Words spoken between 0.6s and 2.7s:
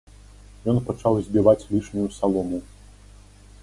Ён пачаў збіваць лішнюю салому.